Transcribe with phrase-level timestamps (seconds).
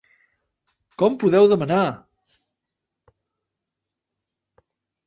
[1.01, 1.83] Com podeu demanar!?